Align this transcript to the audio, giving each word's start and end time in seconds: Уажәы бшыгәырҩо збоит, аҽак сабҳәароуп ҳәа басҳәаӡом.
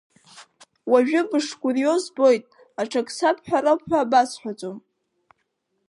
Уажәы 0.91 1.21
бшыгәырҩо 1.29 1.93
збоит, 2.03 2.43
аҽак 2.81 3.07
сабҳәароуп 3.17 3.81
ҳәа 3.89 4.09
басҳәаӡом. 4.11 4.77